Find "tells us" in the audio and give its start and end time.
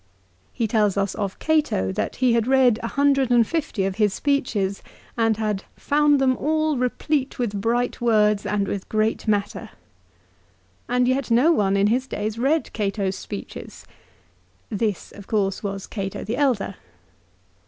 0.67-1.13